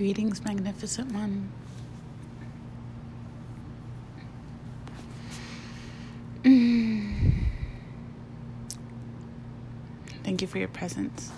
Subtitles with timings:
[0.00, 1.52] Greetings, magnificent one.
[6.42, 7.32] Mm.
[10.24, 11.30] Thank you for your presence.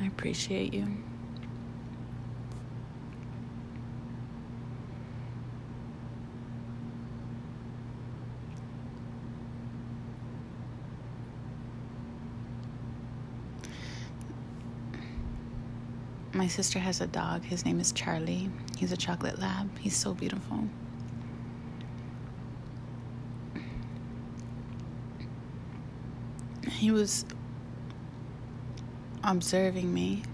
[0.00, 0.86] I appreciate you.
[16.42, 17.44] My sister has a dog.
[17.44, 18.50] His name is Charlie.
[18.76, 19.78] He's a chocolate lab.
[19.78, 20.64] He's so beautiful.
[26.68, 27.24] He was
[29.22, 30.24] observing me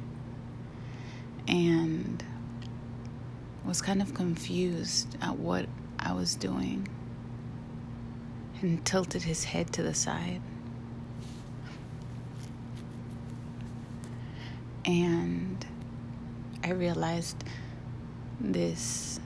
[1.47, 2.25] and
[3.67, 5.67] was kind of confused at what
[5.99, 6.89] I was doing
[8.63, 10.41] and tilted his head to the side.
[14.87, 15.48] And
[16.69, 17.45] I realized
[18.39, 19.21] this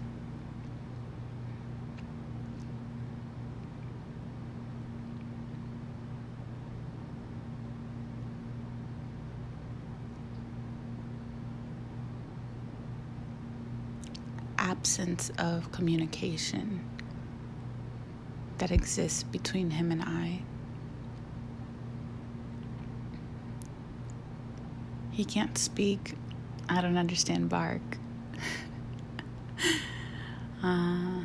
[14.56, 16.89] absence of communication
[18.59, 20.43] that exists between him and I.
[25.11, 26.15] He can't speak.
[26.69, 27.83] I don't understand bark.
[30.63, 31.25] uh,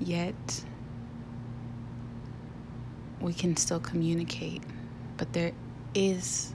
[0.00, 0.64] yet,
[3.20, 4.62] we can still communicate,
[5.16, 5.52] but there
[5.94, 6.54] is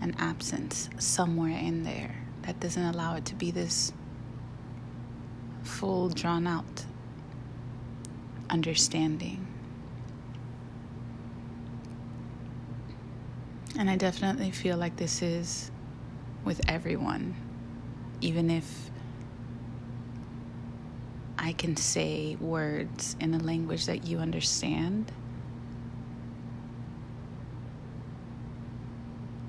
[0.00, 3.92] an absence somewhere in there that doesn't allow it to be this
[5.62, 6.84] full, drawn out
[8.50, 9.46] understanding.
[13.76, 15.70] And I definitely feel like this is
[16.44, 17.34] with everyone,
[18.20, 18.90] even if
[21.38, 25.12] I can say words in a language that you understand.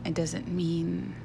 [0.03, 1.15] It doesn't mean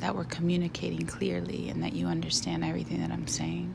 [0.00, 3.74] that we're communicating clearly and that you understand everything that I'm saying.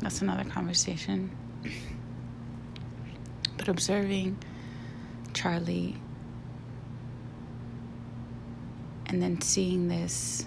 [0.00, 1.30] That's another conversation.
[3.56, 4.38] But observing
[5.34, 5.96] Charlie
[9.10, 10.46] and then seeing this,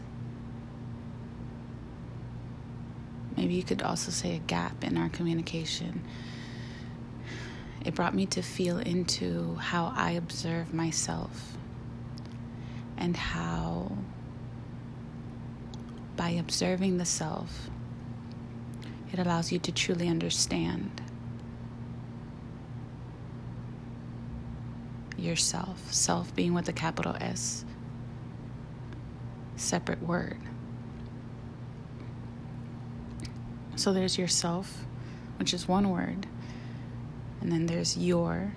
[3.35, 6.01] maybe you could also say a gap in our communication.
[7.85, 11.57] It brought me to feel into how I observe myself
[12.97, 13.91] and how
[16.15, 17.69] by observing the self,
[19.11, 21.01] it allows you to truly understand
[25.17, 25.91] yourself.
[25.91, 27.65] Self being with a capital S,
[29.63, 30.37] separate word.
[33.75, 34.85] So there's yourself,
[35.37, 36.27] which is one word,
[37.41, 38.53] and then there's your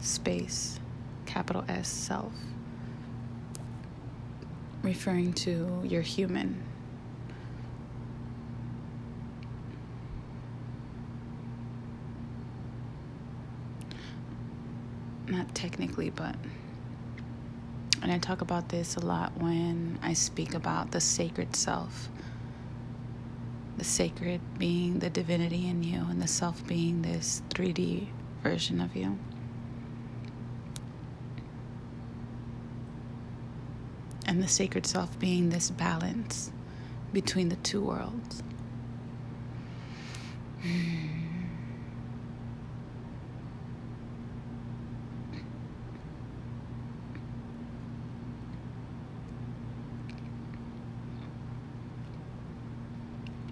[0.00, 0.80] space,
[1.26, 2.32] capital S, self
[4.84, 6.62] referring to your human.
[15.26, 16.36] Not technically, but.
[18.04, 22.08] And I talk about this a lot when I speak about the sacred self.
[23.78, 28.06] The sacred being the divinity in you, and the self being this 3D
[28.44, 29.18] version of you.
[34.26, 36.50] and the sacred self being this balance
[37.12, 38.42] between the two worlds.
[40.62, 41.13] Hmm.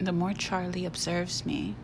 [0.02, 1.76] The more Charlie observes me,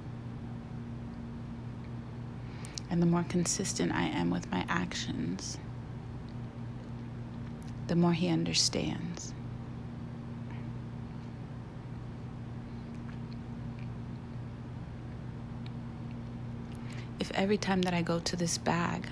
[2.90, 5.56] and the more consistent I am with my actions,
[7.86, 9.32] the more he understands.
[17.20, 19.06] If every time that I go to this bag,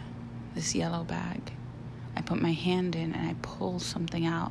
[0.56, 1.52] this yellow bag,
[2.16, 4.50] I put my hand in and I pull something out,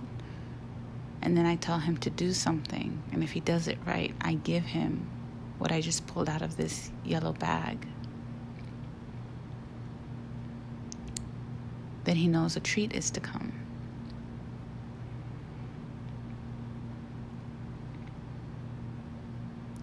[1.26, 4.36] and then I tell him to do something, and if he does it right, I
[4.36, 5.10] give him
[5.58, 7.88] what I just pulled out of this yellow bag.
[12.04, 13.54] Then he knows a treat is to come.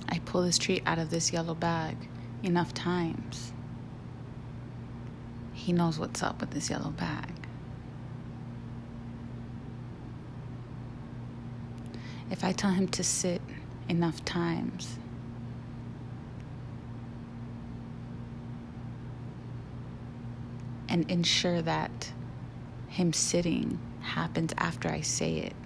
[0.09, 1.97] I pull this treat out of this yellow bag
[2.45, 3.53] enough times,
[5.53, 7.32] he knows what's up with this yellow bag.
[12.33, 13.43] If I tell him to sit
[13.89, 14.99] enough times,
[20.89, 22.13] and ensure that
[22.89, 25.57] him sitting happens after I say it.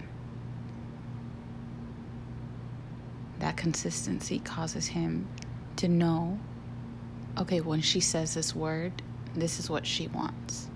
[3.38, 5.28] That consistency causes him
[5.76, 6.38] to know
[7.38, 9.02] okay, when she says this word,
[9.34, 10.70] this is what she wants.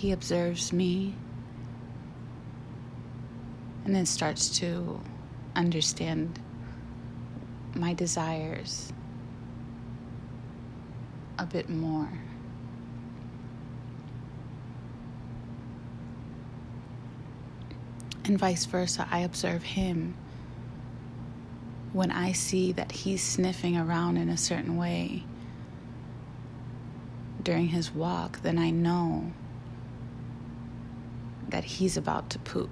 [0.00, 1.14] He observes me
[3.84, 4.98] and then starts to
[5.54, 6.40] understand
[7.74, 8.94] my desires
[11.38, 12.08] a bit more.
[18.24, 20.14] And vice versa, I observe him
[21.92, 25.24] when I see that he's sniffing around in a certain way
[27.42, 29.34] during his walk, then I know
[31.50, 32.70] that he's about to poop.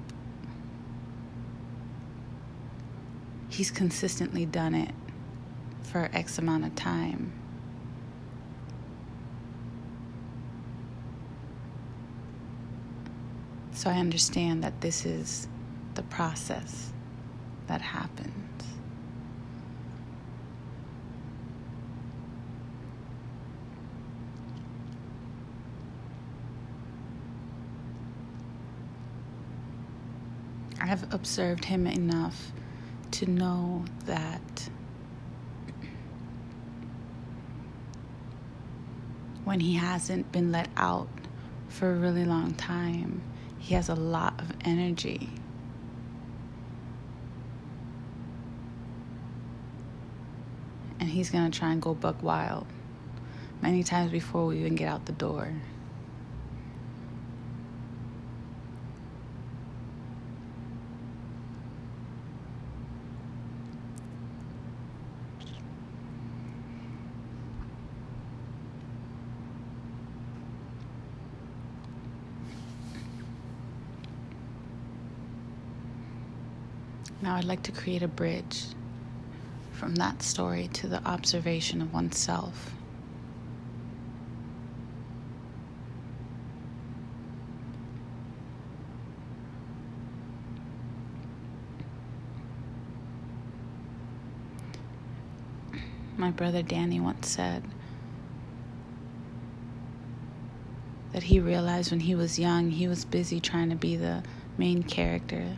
[3.48, 4.94] He's consistently done it
[5.82, 7.32] for X amount of time.
[13.72, 15.48] So I understand that this is
[15.94, 16.92] the process
[17.68, 18.47] that happens.
[30.88, 32.50] I have observed him enough
[33.10, 34.70] to know that
[39.44, 41.10] when he hasn't been let out
[41.68, 43.20] for a really long time,
[43.58, 45.28] he has a lot of energy.
[50.98, 52.66] And he's to try and go buck wild
[53.60, 55.52] many times before we even get out the door.
[77.20, 78.64] Now, I'd like to create a bridge
[79.72, 82.72] from that story to the observation of oneself.
[96.16, 97.62] My brother Danny once said
[101.12, 104.22] that he realized when he was young he was busy trying to be the
[104.56, 105.56] main character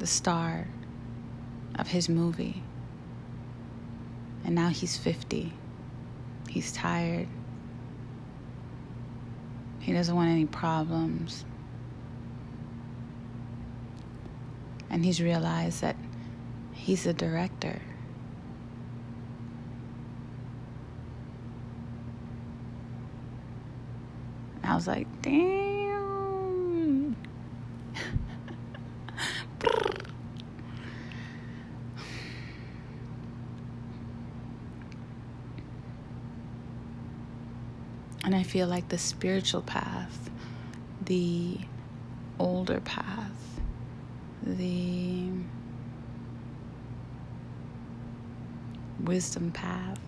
[0.00, 0.66] the star
[1.78, 2.62] of his movie.
[4.44, 5.52] And now he's 50.
[6.48, 7.28] He's tired.
[9.78, 11.44] He doesn't want any problems.
[14.88, 15.96] And he's realized that
[16.72, 17.80] he's a director.
[24.64, 25.60] I was like, damn.
[38.22, 40.28] And I feel like the spiritual path,
[41.04, 41.56] the
[42.40, 43.60] older path,
[44.42, 45.30] the
[49.04, 50.00] wisdom path,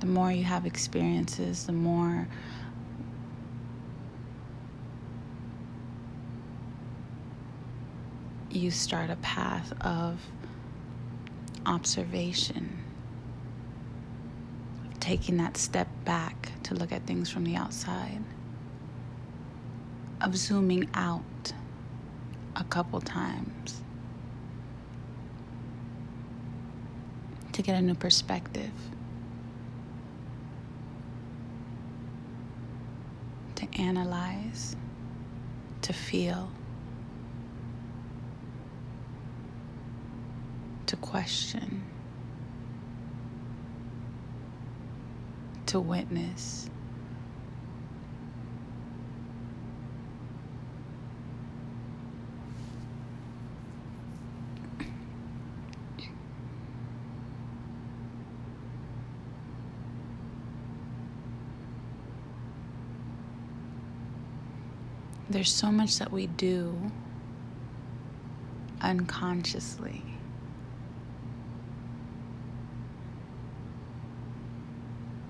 [0.00, 2.26] the more you have experiences, the more
[8.50, 10.18] you start a path of
[11.66, 12.78] observation,
[14.86, 18.22] of taking that step back to look at things from the outside,
[20.20, 21.52] of zooming out
[22.56, 23.82] a couple times
[27.52, 28.72] to get a new perspective.
[33.56, 34.74] To analyze,
[35.82, 36.50] to feel.
[40.86, 41.82] To question,
[45.66, 46.68] to witness.
[65.30, 66.78] There's so much that we do
[68.80, 70.02] unconsciously.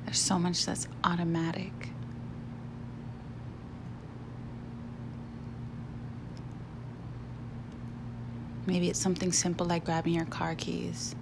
[0.05, 1.73] There's so much that's automatic.
[8.67, 11.15] Maybe it's something simple like grabbing your car keys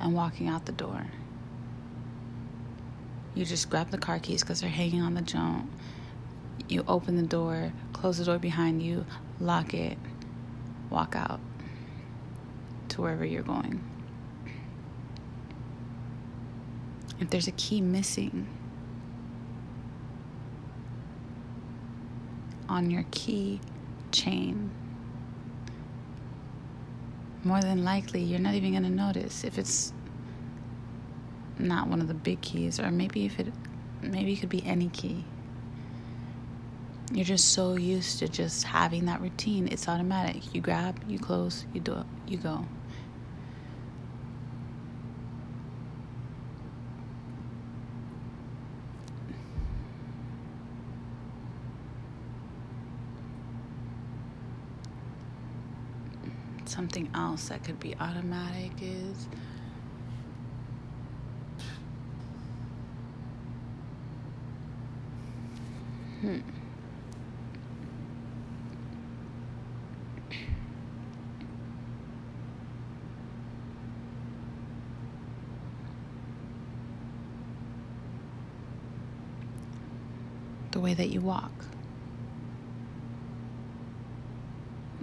[0.00, 1.06] and walking out the door.
[3.36, 5.70] You just grab the car keys because they're hanging on the jump.
[6.68, 9.06] You open the door, close the door behind you,
[9.38, 9.96] lock it,
[10.90, 11.38] walk out
[12.88, 13.89] to wherever you're going.
[17.20, 18.48] If there's a key missing
[22.68, 23.60] on your key
[24.10, 24.70] chain,
[27.44, 29.92] more than likely you're not even going to notice if it's
[31.58, 33.52] not one of the big keys or maybe if it
[34.02, 35.24] maybe it could be any key.
[37.12, 40.54] You're just so used to just having that routine it's automatic.
[40.54, 42.64] You grab you close you do it you go
[56.92, 59.28] something else that could be automatic is
[66.20, 66.38] hmm
[80.72, 81.50] the way that you walk,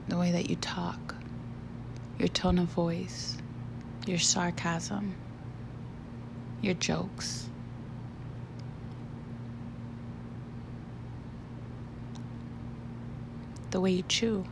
[0.08, 1.07] the way that you talk,
[2.27, 3.38] your tone of voice,
[4.05, 5.15] your sarcasm,
[6.62, 7.48] your jokes.
[13.72, 14.43] The way you chew.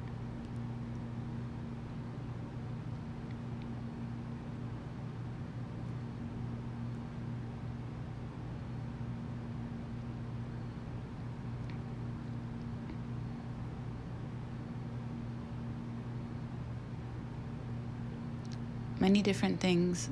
[19.06, 20.10] Many different things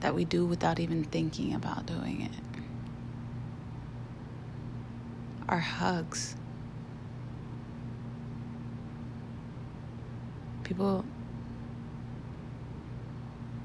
[0.00, 2.32] that we do without even thinking about doing it.
[5.48, 6.34] Our hugs.
[10.64, 11.04] People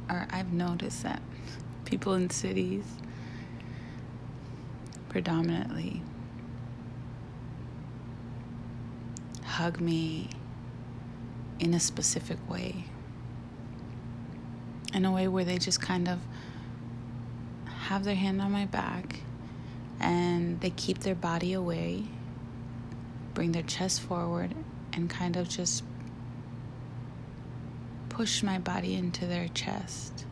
[0.08, 1.24] are, I've noticed that
[1.86, 2.86] people in cities
[5.10, 6.04] predominantly
[9.44, 10.30] hug me
[11.60, 12.86] in a specific way
[14.94, 16.20] in a way where they just kind of
[17.88, 19.22] have their hand on my back
[20.00, 22.04] and they keep their body away,
[23.34, 24.54] bring their chest forward,
[24.94, 25.84] and kind of just
[28.10, 30.26] push my body into their chest.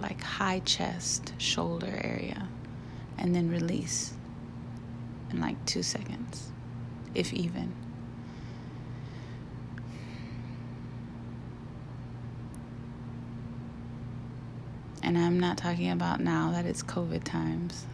[0.00, 2.48] Like high chest, shoulder area,
[3.18, 4.12] and then release
[5.30, 6.50] in like two seconds,
[7.14, 7.72] if even.
[15.06, 17.86] And I'm not talking about now that it's COVID times.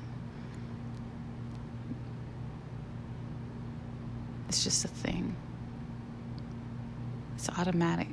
[4.48, 5.36] It's just a thing,
[7.34, 8.08] it's automatic.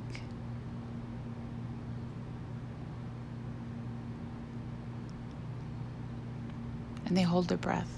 [7.06, 7.90] And they hold their breath.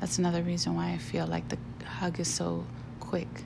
[0.00, 2.64] That's another reason why I feel like the hug is so
[3.00, 3.42] quick.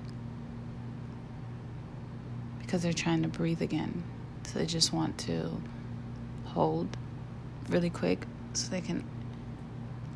[2.61, 4.05] Because they're trying to breathe again.
[4.45, 5.61] So they just want to
[6.55, 6.97] hold
[7.69, 9.05] really quick so they can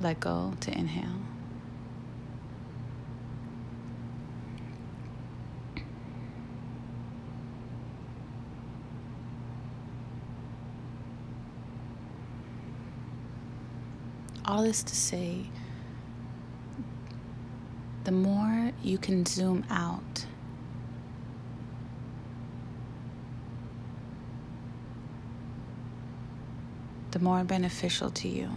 [0.00, 1.08] let go to inhale.
[14.44, 15.46] All this to say,
[18.04, 20.26] the more you can zoom out
[27.12, 28.48] the more beneficial to you,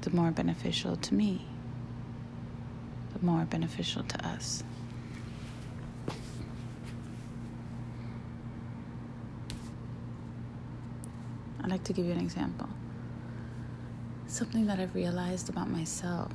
[0.00, 1.46] the more beneficial to me,
[3.16, 4.64] the more beneficial to us.
[11.62, 12.68] I'd like to give you an example.
[14.26, 16.32] Something that I've realized about myself.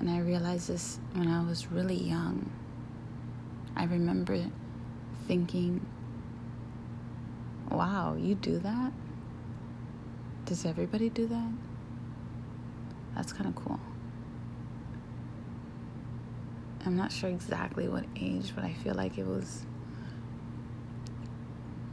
[0.00, 2.50] And I realized this when I was really young.
[3.76, 4.44] I remember
[5.28, 5.86] thinking
[7.70, 8.92] Wow, you do that?
[10.44, 11.52] Does everybody do that?
[13.14, 13.78] That's kind of cool.
[16.84, 19.64] I'm not sure exactly what age, but I feel like it was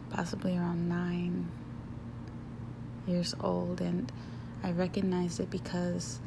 [0.09, 1.51] possibly around nine
[3.05, 3.81] years old.
[3.81, 4.11] And
[4.63, 6.19] I recognized it because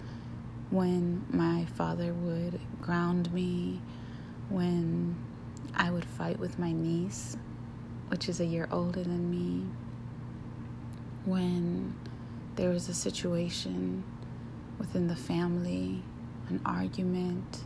[0.70, 3.80] when my father would ground me,
[4.50, 5.16] when
[5.74, 7.36] I would fight with my niece,
[8.10, 9.64] which is a year older than me,
[11.24, 11.94] when
[12.56, 14.02] there was a situation
[14.78, 16.02] within the family,
[16.48, 17.60] an argument,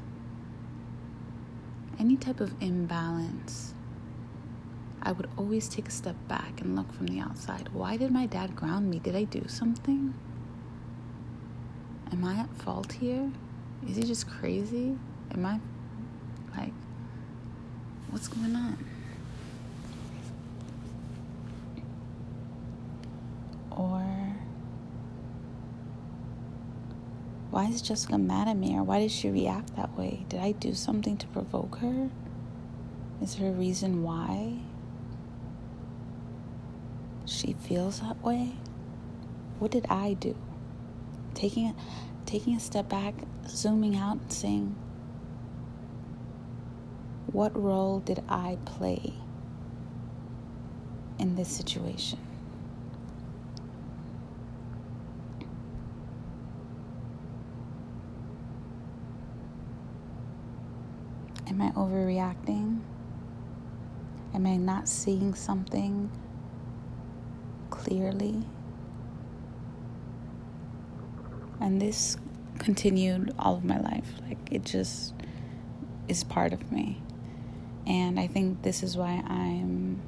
[1.99, 3.73] any type of imbalance,
[5.03, 7.71] I would always take a step back and look from the outside.
[7.73, 8.99] Why did my dad ground me?
[8.99, 10.13] Did I do something?
[12.13, 13.31] Am I at fault here?
[13.89, 14.97] Is he just crazy?
[15.33, 15.59] Am I
[16.57, 16.73] like,
[18.11, 18.79] what's going on?
[23.77, 24.37] Or
[27.51, 28.77] why is Jessica mad at me?
[28.77, 30.27] Or why did she react that way?
[30.29, 32.11] Did I do something to provoke her?
[33.23, 34.59] Is there a reason why
[37.27, 38.53] she feels that way?
[39.59, 40.37] What did I do?
[41.35, 41.75] Taking a,
[42.27, 43.15] taking a step back,
[43.49, 44.77] zooming out, and saying,
[47.33, 49.15] What role did I play
[51.19, 52.24] in this situation?
[61.55, 62.81] Am I overreacting?
[64.35, 66.11] Am I not seeing something
[67.71, 68.43] clearly?
[71.61, 72.17] And this
[72.59, 74.15] continued all of my life.
[74.27, 75.15] Like it just
[76.09, 77.01] is part of me.
[77.87, 80.03] And I think this is why I'm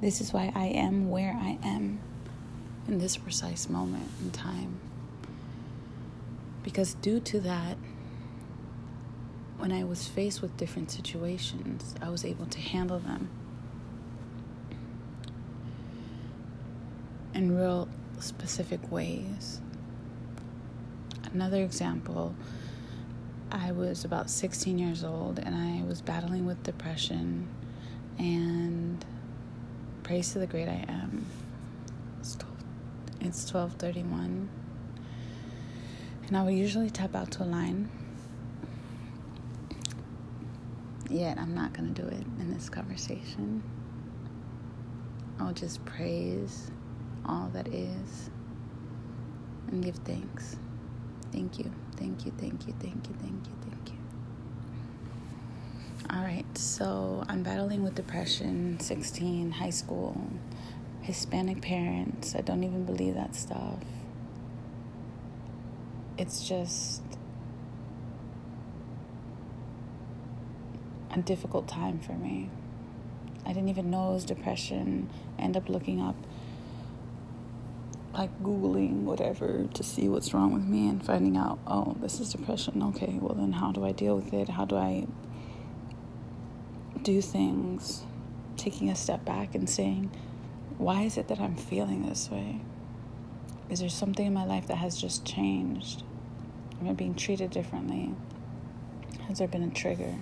[0.00, 2.00] This is why I am where I am
[2.86, 4.78] in this precise moment in time.
[6.62, 7.78] Because due to that,
[9.58, 13.30] when I was faced with different situations, I was able to handle them
[17.32, 19.60] in real specific ways.
[21.32, 22.34] Another example
[23.50, 27.48] I was about 16 years old and I was battling with depression
[28.18, 29.04] and
[30.06, 31.26] praise to the great I am.
[32.20, 32.54] It's 12,
[33.22, 34.48] it's 1231.
[36.28, 37.90] And I would usually tap out to a line.
[41.10, 43.64] Yet I'm not going to do it in this conversation.
[45.40, 46.70] I'll just praise
[47.24, 48.30] all that is
[49.72, 50.54] and give thanks.
[51.32, 54.05] Thank you, thank you, thank you, thank you, thank you, thank you.
[56.08, 60.30] All right, so I'm battling with depression, 16, high school,
[61.00, 62.36] Hispanic parents.
[62.36, 63.80] I don't even believe that stuff.
[66.16, 67.02] It's just
[71.12, 72.50] a difficult time for me.
[73.44, 75.10] I didn't even know it was depression.
[75.40, 76.16] End up looking up,
[78.14, 82.30] like Googling whatever to see what's wrong with me and finding out, oh, this is
[82.30, 82.80] depression.
[82.94, 84.50] Okay, well, then how do I deal with it?
[84.50, 85.06] How do I
[87.06, 88.02] do things,
[88.56, 90.10] taking a step back and saying,
[90.76, 92.60] why is it that I'm feeling this way?
[93.70, 96.02] Is there something in my life that has just changed?
[96.80, 98.12] Am I being treated differently?
[99.28, 100.16] Has there been a trigger?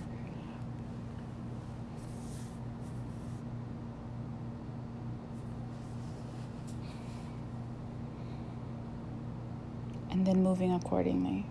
[10.11, 11.47] And then moving accordingly.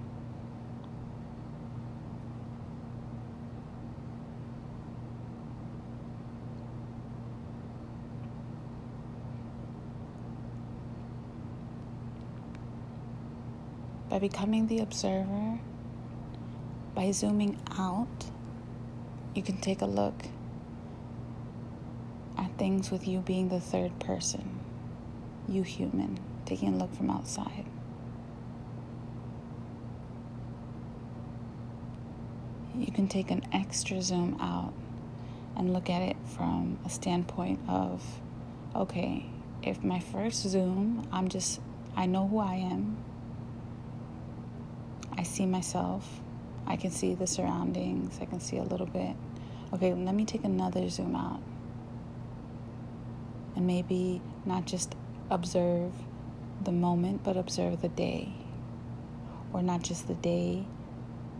[14.15, 15.59] By becoming the observer,
[16.95, 18.27] by zooming out,
[19.35, 20.15] you can take a look
[22.39, 24.61] at things with you being the third person,
[25.49, 27.67] you human, taking a look from outside.
[32.79, 34.75] You can take an extra zoom out
[35.57, 38.01] and look at it from a standpoint of
[38.77, 39.27] okay,
[39.65, 41.61] if my first zoom, I'm just,
[41.97, 42.97] I know who I am,
[45.17, 46.21] I see myself.
[46.67, 48.19] I can see the surroundings.
[48.21, 49.15] I can see a little bit.
[49.73, 51.41] Okay, let me take another zoom out.
[53.57, 54.95] And maybe not just
[55.31, 55.93] observe
[56.63, 58.33] the moment, but observe the day.
[59.53, 60.67] Or not just the day,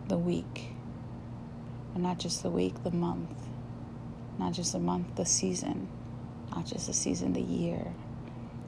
[0.07, 0.69] the week.
[1.93, 3.29] Or not just the week, the month.
[4.37, 5.87] Not just the month, the season.
[6.55, 7.93] not just the season, the year.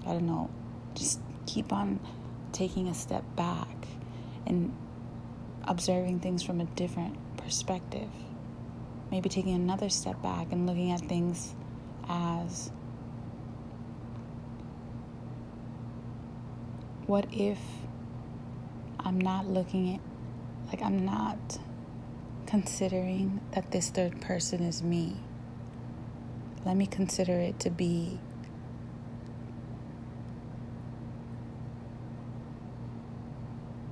[0.06, 0.50] I don't know.
[0.96, 2.00] Just keep on
[2.52, 3.88] taking a step back
[4.46, 4.74] and
[5.68, 8.10] observing things from a different perspective.
[9.12, 11.54] Maybe taking another step back and looking at things
[12.10, 12.72] as
[17.06, 17.60] what if
[19.00, 20.02] I'm not looking at,
[20.68, 21.60] like, I'm not
[22.46, 25.16] considering that this third person is me?
[26.66, 28.20] Let me consider it to be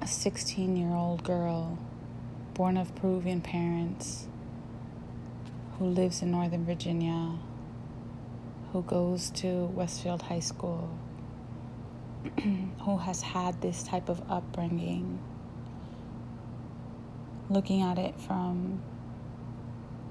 [0.05, 1.79] a 16 year old girl
[2.53, 4.27] born of Peruvian parents
[5.79, 7.39] who lives in Northern Virginia,
[8.71, 10.95] who goes to Westfield High School
[12.83, 15.17] who has had this type of upbringing,
[17.49, 18.83] looking at it from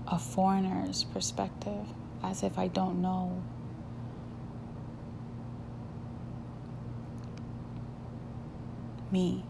[0.09, 1.87] a foreigner's perspective,
[2.21, 3.45] as if I don't know.
[9.13, 9.45] Me.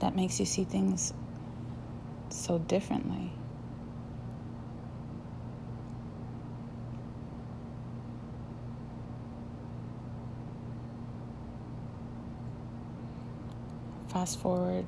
[0.00, 1.12] That makes you see things
[2.30, 3.32] so differently.
[14.08, 14.86] fast forward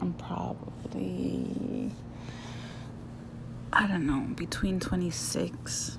[0.00, 1.90] I'm probably
[3.72, 5.98] I don't know between 26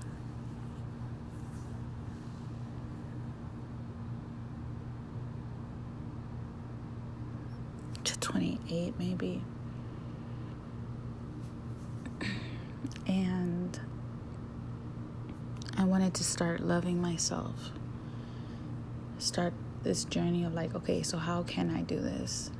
[8.03, 9.41] to 28 maybe
[13.07, 13.79] and
[15.77, 17.71] I wanted to start loving myself
[19.21, 22.51] start this journey of like, okay, so how can I do this?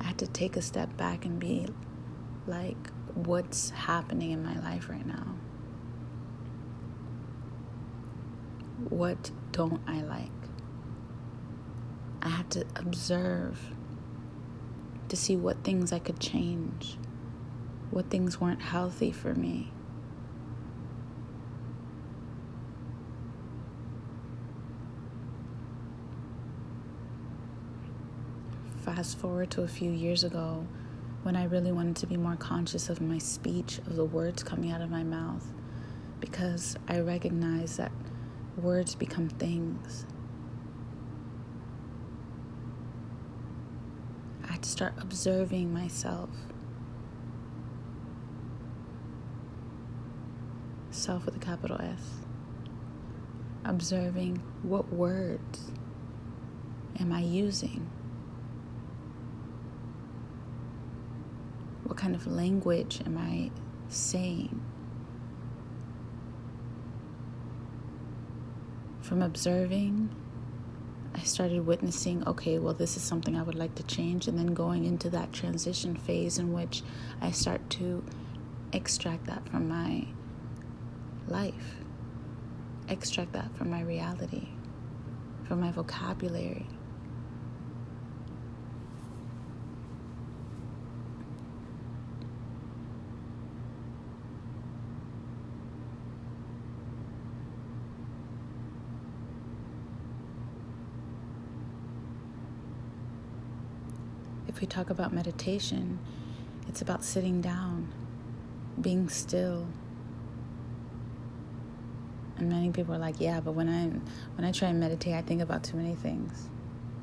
[0.00, 1.66] I had to take a step back and be
[2.46, 5.34] like, what's happening in my life right now?
[8.88, 10.39] What don't I like?
[12.22, 13.58] I had to observe
[15.08, 16.96] to see what things I could change,
[17.90, 19.72] what things weren't healthy for me.
[28.94, 30.66] fast forward to a few years ago
[31.22, 34.72] when I really wanted to be more conscious of my speech, of the words coming
[34.72, 35.44] out of my mouth,
[36.18, 37.92] because I recognize that
[38.56, 40.06] words become things.
[44.62, 46.28] To start observing myself.
[50.90, 52.18] Self with a capital S.
[53.64, 55.70] Observing what words
[56.98, 57.88] am I using?
[61.84, 63.50] What kind of language am I
[63.88, 64.60] saying?
[69.00, 70.14] From observing,
[71.20, 74.54] I started witnessing, okay, well, this is something I would like to change, and then
[74.54, 76.82] going into that transition phase in which
[77.20, 78.02] I start to
[78.72, 80.06] extract that from my
[81.28, 81.74] life,
[82.88, 84.48] extract that from my reality,
[85.46, 86.66] from my vocabulary.
[104.60, 105.98] If we talk about meditation,
[106.68, 107.88] it's about sitting down,
[108.78, 109.66] being still.
[112.36, 113.86] And many people are like, "Yeah, but when I
[114.36, 116.50] when I try and meditate, I think about too many things."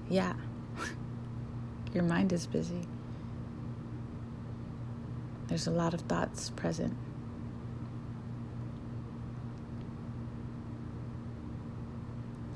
[0.07, 0.33] Yeah.
[1.95, 2.87] Your mind is busy.
[5.47, 6.95] There's a lot of thoughts present.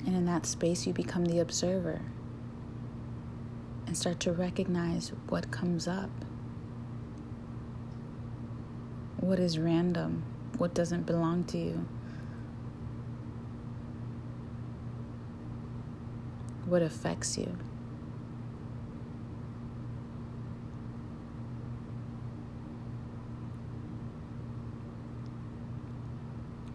[0.05, 2.01] And in that space, you become the observer
[3.91, 6.09] and start to recognize what comes up.
[9.19, 10.23] What is random?
[10.57, 11.85] What doesn't belong to you?
[16.63, 17.57] What affects you?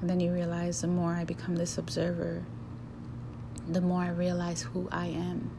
[0.03, 2.45] And then you realize the more I become this observer,
[3.67, 5.51] the more I realize who I am.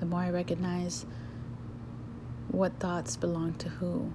[0.11, 1.05] more I recognize
[2.49, 4.11] what thoughts belong to who.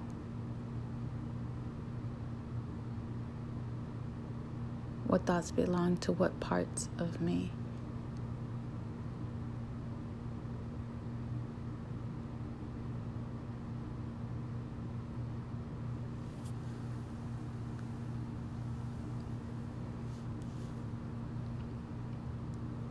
[5.07, 7.51] What thoughts belong to what parts of me?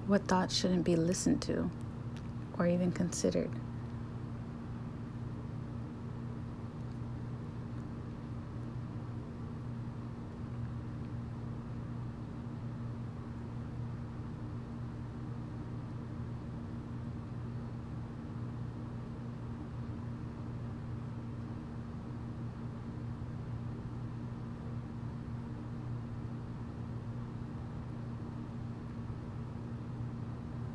[0.09, 1.71] What thoughts shouldn't be listened to
[2.59, 3.51] or even considered?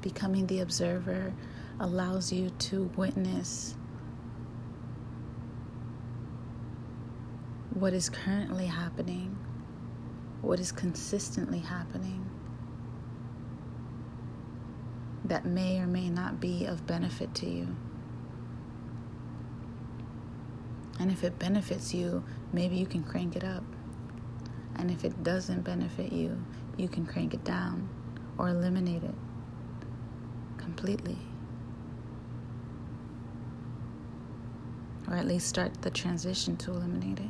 [0.01, 1.31] Becoming the observer
[1.81, 3.75] allows you to witness
[7.73, 9.35] what is currently happening,
[10.41, 12.29] what is consistently happening
[15.25, 17.67] that may or may not be of benefit to you.
[20.99, 23.63] And if it benefits you, maybe you can crank it up.
[24.75, 26.43] And if it doesn't benefit you,
[26.77, 27.89] you can crank it down
[28.37, 29.15] or eliminate it
[30.57, 31.17] completely.
[35.11, 37.25] Or at least start the transition to eliminate it.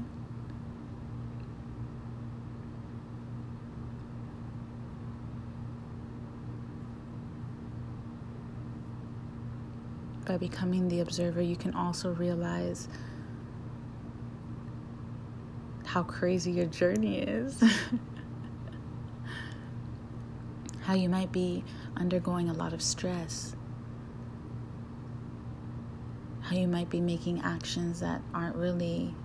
[10.28, 12.88] By becoming the observer, you can also realize
[15.84, 17.64] how crazy your journey is.
[20.82, 21.64] how you might be
[21.98, 23.56] undergoing a lot of stress,
[26.52, 29.16] how you might be making actions that aren't really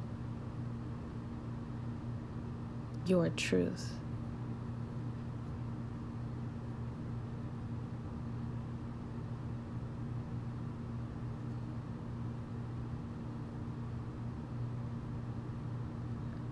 [3.04, 3.94] your truth.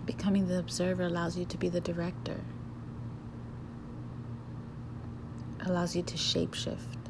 [0.04, 2.40] Becoming the observer allows you to be the director.
[5.66, 7.03] allows you to shapeshift.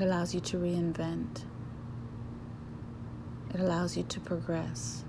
[0.00, 1.44] It allows you to reinvent.
[3.52, 5.04] It allows you to progress.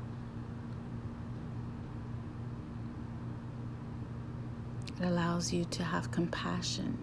[4.99, 6.97] It allows you to have compassion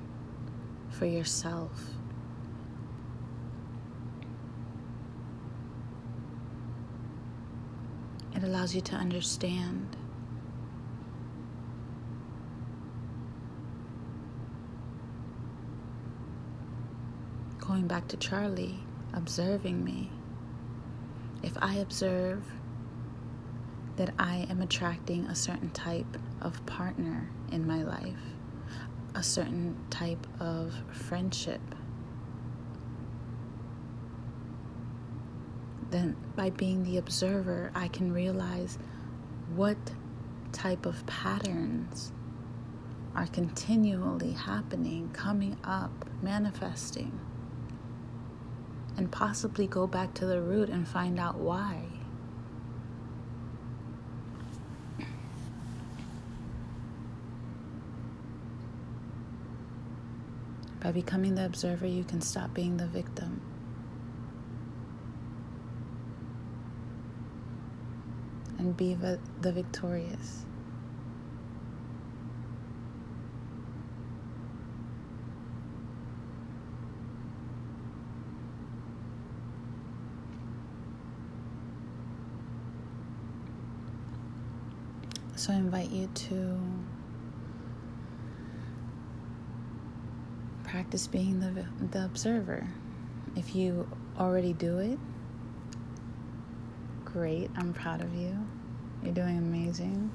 [0.91, 1.73] for yourself.
[8.37, 9.97] It allows you to understand.
[17.79, 18.81] Going back to Charlie,
[19.13, 20.11] observing me.
[21.45, 22.43] If I observe
[23.95, 28.19] that I am attracting a certain type of partner in my life,
[29.15, 31.61] a certain type of friendship,
[35.91, 38.77] then by being the observer, I can realize
[39.55, 39.79] what
[40.51, 42.11] type of patterns
[43.15, 47.21] are continually happening, coming up, manifesting,
[48.99, 51.81] and possibly go back to the root and find out why.
[60.83, 63.41] By becoming the observer, you can stop being the victim.
[68.59, 70.45] and be the, victorious.
[85.49, 86.61] So invite you to
[90.65, 92.69] practice being the, the observer.
[93.35, 94.99] If you already do it,
[97.07, 97.51] great.
[97.57, 98.37] I'm proud of you.
[99.03, 100.11] You're doing amazing.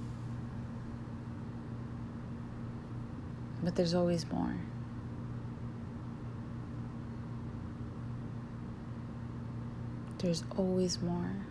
[3.63, 4.55] But there's always more.
[10.19, 11.47] There's always more.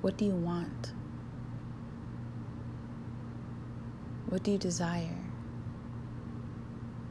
[0.00, 0.92] What do you want?
[4.28, 5.18] What do you desire?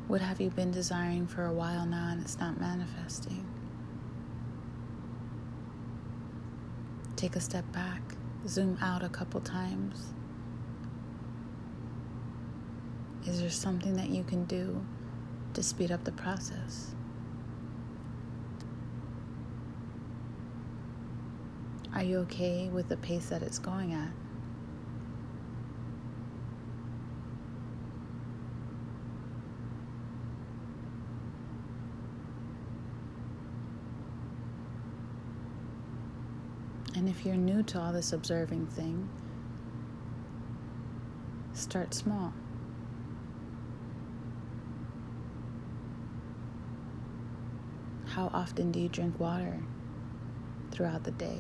[0.08, 3.46] What have you been desiring for a while now and it's not manifesting?
[7.18, 8.02] Take a step back,
[8.48, 10.14] zoom out a couple times.
[13.26, 14.86] Is there something that you can do
[15.56, 16.96] to speed up the process?
[21.98, 24.12] Are you okay with the pace that it's going at?
[36.96, 39.10] And if you're new to all this observing thing,
[41.54, 42.32] start small.
[48.06, 49.58] How often do you drink water
[50.70, 51.40] throughout the day?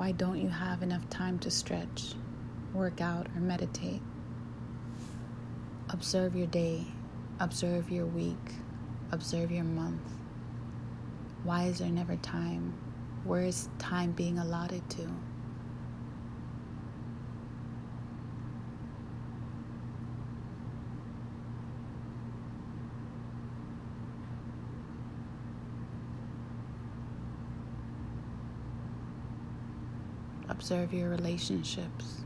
[0.00, 2.14] Why don't you have enough time to stretch,
[2.72, 4.00] work out, or meditate?
[5.90, 6.86] Observe your day,
[7.38, 8.54] observe your week,
[9.12, 10.00] observe your month.
[11.44, 12.72] Why is there never time?
[13.24, 15.06] Where is time being allotted to?
[30.60, 32.20] Observe your relationships.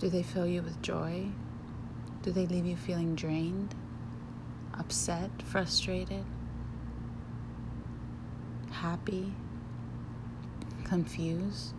[0.00, 1.28] Do they fill you with joy?
[2.22, 3.72] Do they leave you feeling drained,
[4.74, 6.24] upset, frustrated?
[8.72, 9.32] happy,
[10.82, 11.74] confused.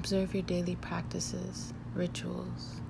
[0.00, 2.80] Observe your daily practices, rituals.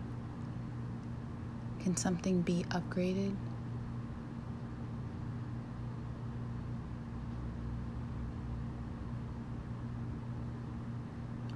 [1.81, 3.35] Can something be upgraded?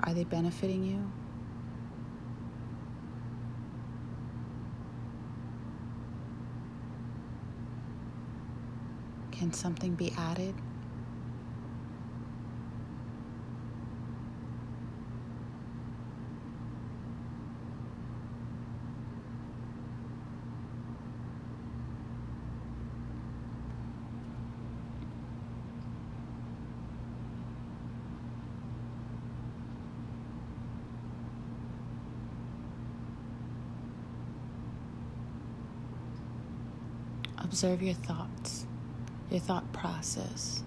[0.03, 1.09] Are they benefiting you?
[9.31, 10.57] Can something be added?
[37.55, 38.67] Observe your thoughts,
[39.31, 40.65] your thought process.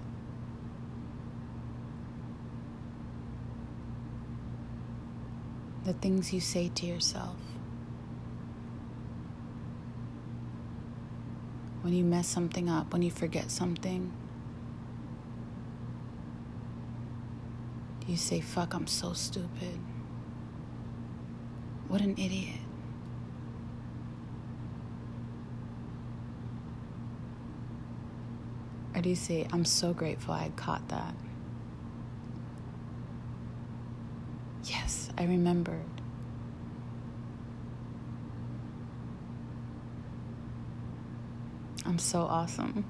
[5.84, 7.36] The things you say to yourself.
[11.82, 14.14] When you mess something up, when you forget something,
[18.08, 19.78] you say, Fuck, I'm so stupid.
[21.90, 22.62] What an idiot.
[28.97, 31.16] Or do you say, I'm so grateful I caught that?
[34.66, 35.86] Yes, I remembered.
[41.86, 42.84] I'm so awesome.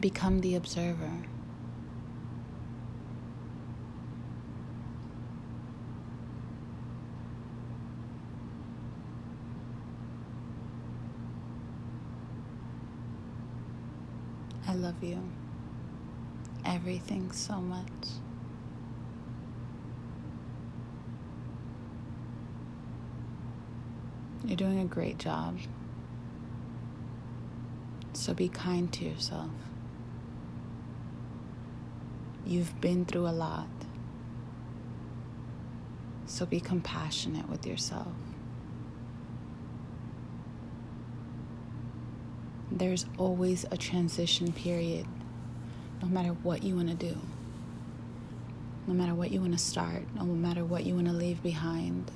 [0.00, 1.12] Become the observer.
[14.68, 15.18] I love you.
[16.62, 17.88] Everything so much.
[24.44, 25.56] You're doing a great job.
[28.12, 29.50] So be kind to yourself.
[32.44, 33.68] You've been through a lot.
[36.26, 38.12] So be compassionate with yourself.
[42.78, 45.06] There's always a transition period,
[46.00, 47.16] no matter what you want to do,
[48.86, 52.10] no matter what you want to start, no matter what you want to leave behind.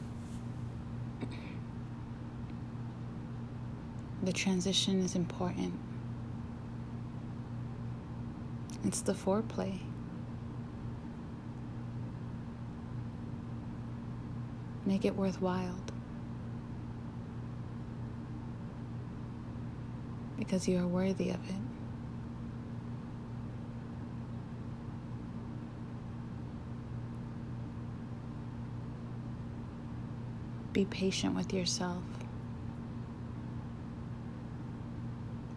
[4.23, 5.75] The transition is important.
[8.85, 9.81] It's the foreplay.
[14.87, 15.77] Make it worthwhile.
[20.43, 21.55] Because you are worthy of it.
[30.73, 32.03] Be patient with yourself.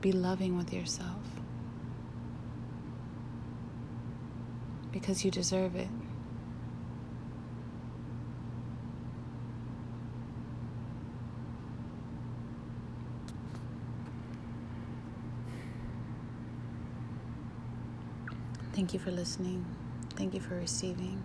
[0.02, 1.24] Be loving with yourself.
[4.92, 5.88] Because you deserve it.
[18.86, 19.66] Thank you for listening.
[20.12, 21.24] Thank you for receiving.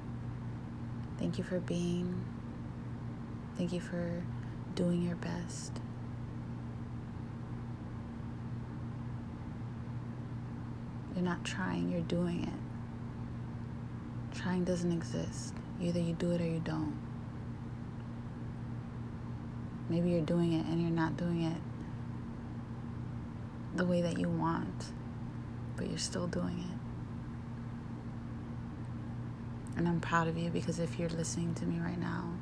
[1.19, 2.25] Thank you for being.
[3.59, 4.23] Thank you for
[4.75, 5.73] doing your best.
[11.15, 14.39] You're not trying, you're doing it.
[14.39, 15.53] Trying doesn't exist.
[15.83, 16.99] Either you do it or you don't.
[19.91, 21.61] Maybe you're doing it and you're not doing it
[23.77, 24.93] the way that you want,
[25.77, 26.80] but you're still doing it.
[29.81, 32.35] And I'm proud of you because if you're listening to me right now,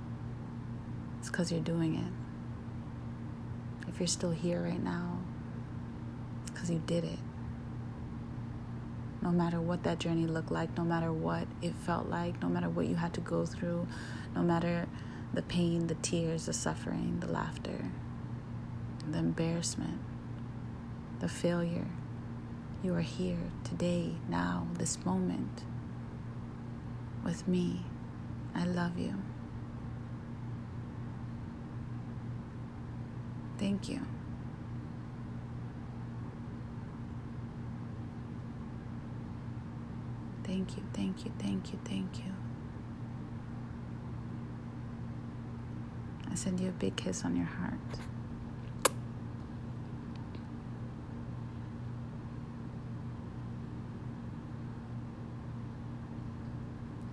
[1.20, 3.88] it's because you're doing it.
[3.88, 5.20] If you're still here right now,
[6.40, 7.20] it's because you did it.
[9.22, 12.68] No matter what that journey looked like, no matter what it felt like, no matter
[12.68, 13.86] what you had to go through,
[14.34, 14.88] no matter
[15.32, 17.92] the pain, the tears, the suffering, the laughter,
[19.08, 20.00] the embarrassment,
[21.20, 21.86] the failure.
[22.82, 25.62] You are here today, now, this moment
[27.24, 27.84] with me.
[28.54, 29.14] I love you.
[33.58, 34.00] Thank you.
[40.44, 42.32] Thank you, thank you, thank you, thank you.
[46.30, 47.74] I send you a big kiss on your heart.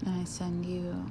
[0.05, 1.05] And I send you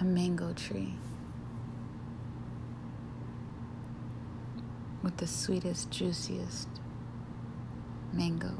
[0.00, 0.94] a mango tree
[5.02, 6.68] with the sweetest, juiciest
[8.12, 8.50] mangoes.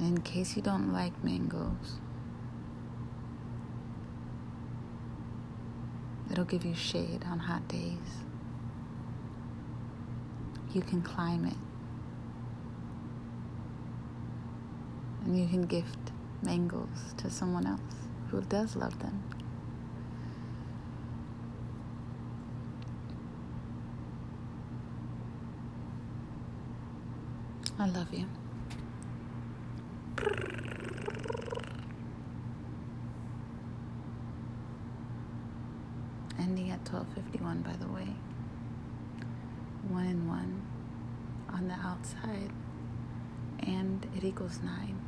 [0.00, 1.98] In case you don't like mangoes,
[6.40, 7.98] it'll give you shade on hot days.
[10.72, 11.56] You can climb it.
[15.26, 15.98] And you can gift
[16.42, 17.80] mangoes to someone else
[18.30, 19.22] who does love them.
[27.78, 28.24] I love you.
[36.38, 36.82] Ending at
[37.50, 38.08] 12:51 by the way.
[39.88, 40.62] 1 and 1
[41.52, 42.50] on the outside
[43.60, 45.00] and it equals 9.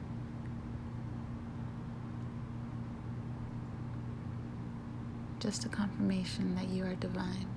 [5.39, 7.49] Just a confirmation that you are divine.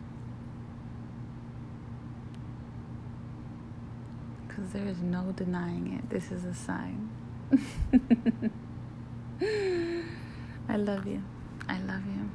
[4.47, 6.09] Because there is no denying it.
[6.09, 7.09] This is a sign.
[10.67, 11.21] I love you.
[11.67, 12.29] I love you.